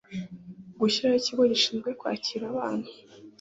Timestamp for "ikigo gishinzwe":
1.21-1.89